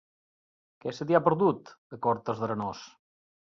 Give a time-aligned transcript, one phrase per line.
[0.85, 2.87] Què se t'hi ha perdut, a Cortes d'Arenós?